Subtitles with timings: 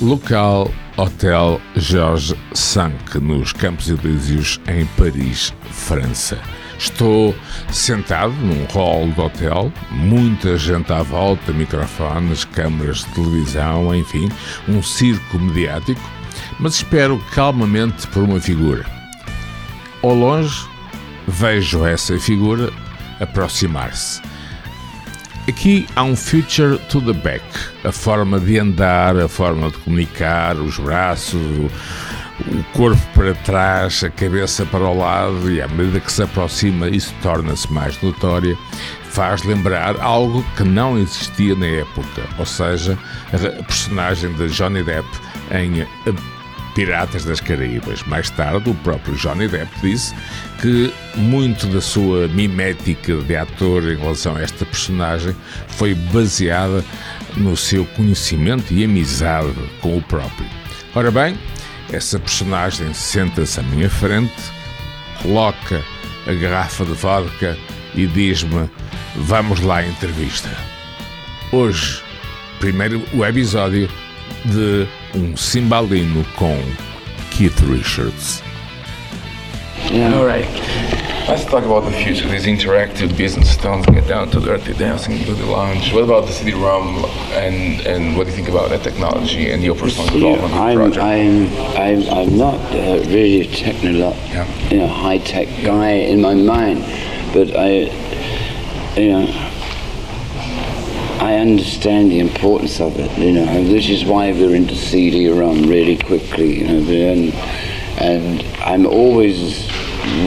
[0.00, 6.38] Local Hotel Georges V, nos Campos Elíseos, em Paris, França.
[6.78, 7.34] Estou
[7.72, 14.28] sentado num hall do hotel, muita gente à volta, microfones, câmaras de televisão, enfim,
[14.68, 16.00] um circo mediático,
[16.60, 18.86] mas espero calmamente por uma figura.
[20.00, 20.64] Ao longe,
[21.26, 22.72] vejo essa figura
[23.18, 24.22] aproximar-se.
[25.48, 27.42] Aqui há um future to the back,
[27.82, 31.70] a forma de andar, a forma de comunicar, os braços, o,
[32.74, 37.14] corpo para trás, a cabeça para o lado, e à medida que se aproxima, isso
[37.22, 38.58] torna-se mais notória,
[39.04, 42.98] faz lembrar algo que não existia na época, ou seja,
[43.32, 45.08] a personagem de Johnny Depp
[45.50, 45.86] em
[46.78, 48.04] Piratas das Caraíbas.
[48.04, 50.14] Mais tarde, o próprio Johnny Depp disse
[50.62, 55.34] que muito da sua mimética de ator em relação a esta personagem
[55.70, 56.84] foi baseada
[57.36, 60.46] no seu conhecimento e amizade com o próprio.
[60.94, 61.36] Ora bem,
[61.92, 64.40] essa personagem senta-se à minha frente,
[65.20, 65.84] coloca
[66.28, 67.58] a garrafa de vodka
[67.92, 68.70] e diz-me:
[69.16, 70.48] Vamos lá à entrevista.
[71.50, 72.00] Hoje,
[72.60, 73.90] primeiro o episódio
[74.44, 76.56] de um cimbalino com
[77.30, 78.42] Keith Richards.
[79.90, 80.14] Yeah.
[80.14, 80.46] All right.
[81.28, 83.56] Let's talk about the future, this interactive business.
[83.58, 85.92] Don't get down to dirty dancing, do the lounge.
[85.92, 89.74] What about the CD-ROM and, and what do you think about that technology and your
[89.74, 91.04] personal development I'm, project?
[91.04, 94.46] I'm, I'm, I'm not uh, really a technolo- Yeah.
[94.70, 96.80] you know, high-tech guy in my mind,
[97.34, 97.90] but I,
[98.98, 99.26] you know,
[101.20, 105.96] I understand the importance of it, you know, which is why we're into CD-ROM really
[105.96, 107.34] quickly, you know, and,
[108.00, 109.68] and I'm always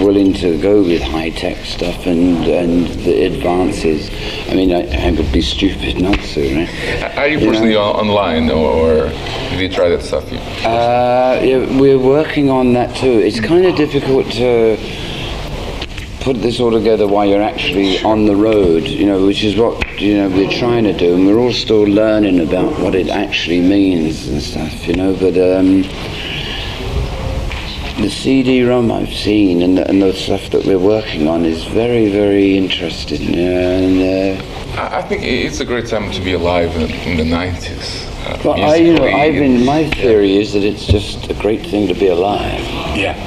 [0.03, 4.09] willing to go with high-tech stuff and, and the advances.
[4.50, 7.17] I mean, I, I would be stupid not to, right?
[7.17, 7.84] Are you You personally know.
[7.84, 9.09] online or, or
[9.50, 10.25] did you try that stuff?
[10.66, 13.08] Uh, yeah, we're working on that too.
[13.19, 14.78] It's kind of difficult to
[16.22, 20.00] put this all together while you're actually on the road, you know, which is what
[20.00, 23.59] you know we're trying to do, and we're all still learning about what it actually
[23.59, 25.14] means and stuff, you know.
[25.14, 25.82] But um,
[28.02, 32.09] the CD-ROM I've seen and the, and the stuff that we're working on is very,
[32.09, 34.40] very interesting, yeah, and.
[34.40, 34.44] Uh,
[34.78, 38.08] I I think it's a great time to be alive in, in the 90s.
[38.26, 39.66] Uh, well, I, you know, I've been.
[39.66, 42.62] My theory is that it's just a great thing to be alive.
[42.96, 43.18] Yeah.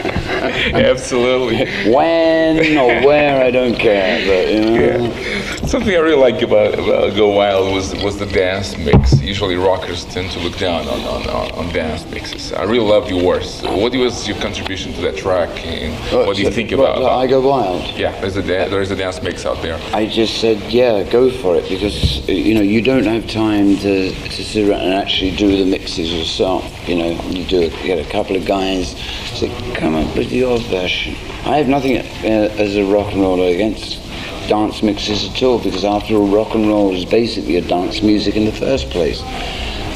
[0.74, 1.66] Absolutely.
[1.90, 4.74] When or where, I don't care, but you know.
[4.74, 5.63] Yeah.
[5.74, 9.20] Something I really like about, about Go Wild was was the dance mix.
[9.20, 12.52] Usually rockers tend to look down on, on, on, on dance mixes.
[12.52, 13.60] I really loved yours.
[13.62, 15.92] What was your contribution to that track and
[16.28, 17.82] what do you think what, about that I Go Wild.
[17.98, 19.80] Yeah, there's a da- there's a dance mix out there.
[19.92, 24.12] I just said, yeah, go for it because you know you don't have time to,
[24.12, 26.88] to sit around and actually do the mixes yourself.
[26.88, 28.96] You know, you do you get a couple of guys
[29.34, 31.16] say, come up with your version.
[31.44, 34.03] I have nothing uh, as a rock and roller against
[34.48, 38.36] dance mixes at all because after all, rock and roll is basically a dance music
[38.36, 39.22] in the first place,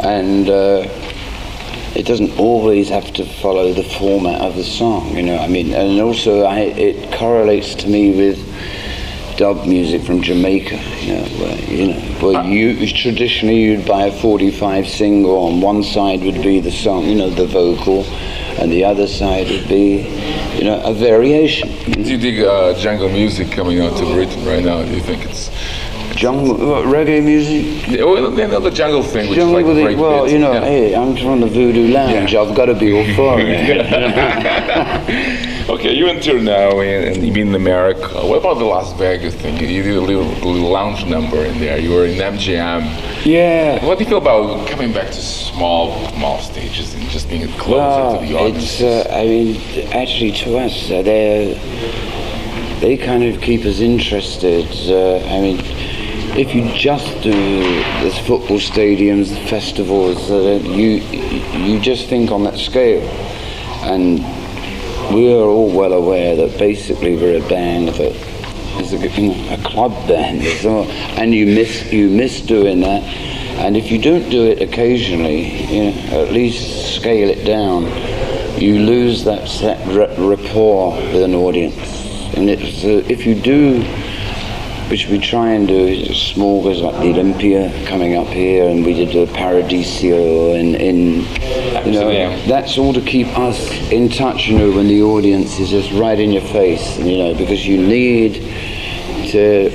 [0.03, 0.49] and.
[0.49, 0.89] Uh,
[1.95, 5.37] it doesn't always have to follow the format of the song, you know.
[5.37, 8.39] I mean, and also I, it correlates to me with
[9.39, 14.13] dub music from Jamaica, you know, where you know, where you traditionally you'd buy a
[14.13, 15.39] 45 single.
[15.47, 18.05] On one side would be the song, you know, the vocal,
[18.59, 20.09] and the other side would be,
[20.59, 21.69] you know, a variation.
[21.85, 24.83] Do you dig uh, jungle music coming out to Britain right now?
[24.83, 25.51] Do you think it's
[26.17, 27.87] Jungle, what, reggae music.
[27.87, 30.53] Yeah, well, you know, the jungle thing, which Jungle is like break well, you know,
[30.53, 30.65] yeah.
[30.65, 32.33] hey, I'm from the Voodoo Lounge.
[32.33, 32.41] Yeah.
[32.41, 33.55] I've got to be all for it.
[35.69, 38.09] Okay, you're in now, and, and you've been in America.
[38.27, 39.59] What about the Las Vegas thing?
[39.59, 41.79] You did a little, little lounge number in there.
[41.79, 43.27] You were in MGM.
[43.27, 43.85] yeah.
[43.85, 47.77] What do you feel about coming back to small, small stages and just being closer
[47.77, 48.81] Well, to the audience?
[48.81, 49.61] it's, uh, I mean,
[49.93, 51.61] actually to us, uh, they
[52.81, 54.65] they kind of keep us interested.
[54.89, 55.59] Uh, I mean,
[56.39, 57.33] if you just do
[58.03, 61.03] the football stadiums, the festivals, uh, you
[61.67, 63.03] you just think on that scale,
[63.83, 64.25] and
[65.13, 68.13] we are all well aware that basically we're a band that
[68.81, 70.43] is a, a club band,
[71.19, 73.03] and you miss you miss doing that.
[73.59, 77.85] And if you don't do it occasionally, you know, at least scale it down,
[78.61, 81.77] you lose that set rapport with an audience.
[82.37, 83.83] And it's, uh, if you do,
[84.91, 88.85] which we try and do, is small goes like the Olympia coming up here, and
[88.85, 91.23] we did the Paradiso, and in,
[91.87, 95.71] you know, that's all to keep us in touch, you know, when the audience is
[95.71, 98.35] just right in your face, you know, because you need
[99.31, 99.71] to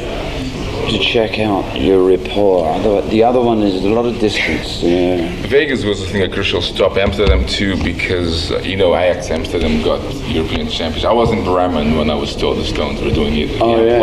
[0.90, 2.78] to check out your rapport.
[3.10, 4.84] The other one is a lot of distance.
[4.84, 5.32] Yeah.
[5.48, 6.98] Vegas was, I think, a crucial stop.
[6.98, 11.06] Amsterdam too, because uh, you know Ajax Amsterdam got European champions.
[11.06, 13.62] I was in Bremen when I was told the Stones were doing it.
[13.62, 14.00] Oh yeah.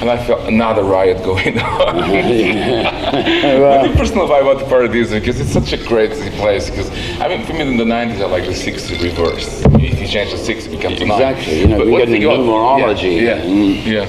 [0.00, 1.96] And I felt another riot going on.
[1.96, 6.68] well, the personal vibe about the Paradiso because it's such a crazy place.
[6.70, 6.90] Because
[7.20, 9.62] I mean, for me, in the '90s, I like the '60s reverse.
[9.64, 11.16] If you change the '60s, it becomes exactly.
[11.26, 11.60] Exactly.
[11.60, 13.20] You know, but we get numerology.
[13.20, 13.36] Yeah.
[13.36, 13.44] Yeah.
[13.44, 13.86] Mm.
[13.86, 14.08] yeah.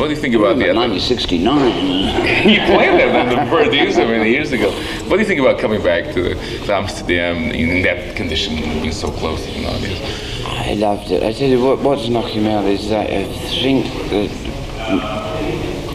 [0.00, 0.74] What do you think about that?
[0.74, 1.54] 1969.
[2.48, 4.70] you played that in the Paradiso many years ago.
[5.08, 6.34] What do you think about coming back to,
[6.64, 10.00] to Amsterdam in that condition, being so close to nowadays?
[10.46, 11.22] I loved it.
[11.22, 13.24] I tell you what, what's knocking me out is that I
[13.60, 15.19] think that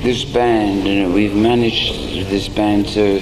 [0.06, 3.19] this band, you know, we've managed this band to.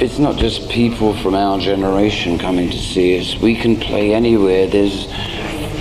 [0.00, 3.36] It's not just people from our generation coming to see us.
[3.36, 4.68] We can play anywhere.
[4.68, 5.08] There's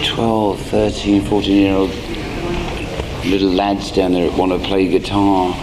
[0.07, 1.91] 12, 13, 14 year old
[3.25, 5.55] little lads down there that want to play guitar.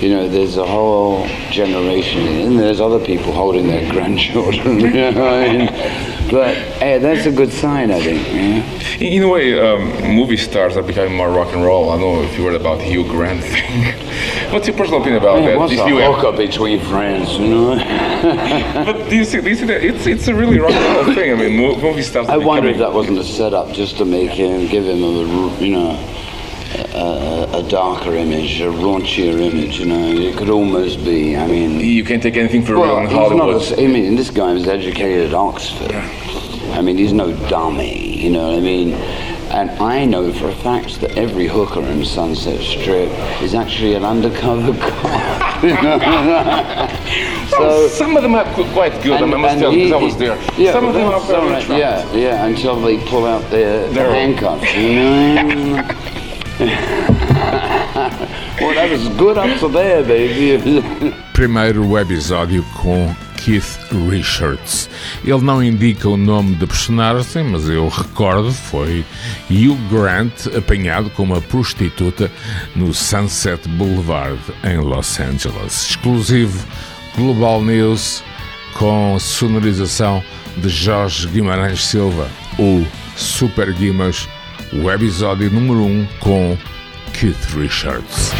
[0.00, 4.80] You know, there's a whole generation, and there's other people holding their grandchildren.
[4.80, 5.66] you know I mean?
[6.32, 8.26] But hey, that's a good sign, I think.
[8.26, 8.83] Yeah?
[9.00, 11.90] In a way, um, movie stars are becoming more rock and roll.
[11.90, 13.92] I don't know if you heard about Hugh Grant thing.
[14.52, 15.58] What's your personal opinion about that?
[15.58, 17.74] What's the hookup between friends, you know?
[18.86, 19.82] but do you see, do you see that?
[19.82, 21.32] It's, it's a really rock and roll thing.
[21.32, 22.28] I mean, movie stars.
[22.28, 25.72] I wonder if that wasn't a setup just to make him, give him a, you
[25.72, 26.14] know
[26.94, 29.78] a, a, darker image, a raunchier image.
[29.78, 31.36] You know, it could almost be.
[31.36, 33.60] I mean, you can't take anything for well, real in Hollywood.
[33.60, 36.43] Not a, I mean, this guy was educated at Oxford.
[36.74, 38.18] I mean, he's no dummy.
[38.18, 38.94] You know what I mean?
[39.54, 43.08] And I know for a fact that every hooker in Sunset Strip
[43.40, 45.60] is actually an undercover cop.
[47.50, 49.22] so some of them are quite good.
[49.22, 50.36] And, I must tell you, I was there.
[50.58, 51.68] Yeah, some of them are very right.
[51.68, 54.74] Yeah, yeah, until they pull out their, their handcuffs.
[54.74, 55.74] You know?
[58.60, 61.14] well, that was good up to there, baby.
[61.32, 63.78] Primeiro episódio com Keith
[64.10, 64.88] Richards.
[65.22, 69.04] Ele não indica o nome da personagem, mas eu recordo foi
[69.50, 72.30] Hugh Grant apanhado com uma prostituta
[72.74, 75.90] no Sunset Boulevard em Los Angeles.
[75.90, 76.66] Exclusivo
[77.16, 78.24] Global News
[78.78, 80.24] com sonorização
[80.56, 84.26] de Jorge Guimarães Silva, o Super Guimas
[84.72, 86.58] o episódio número 1 um com
[87.12, 88.32] Keith Richards.